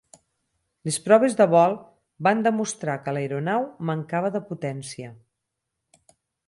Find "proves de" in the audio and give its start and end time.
1.07-1.47